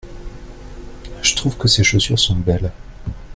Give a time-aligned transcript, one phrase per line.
[1.21, 2.71] Je trouve que ces chaussures sont belles.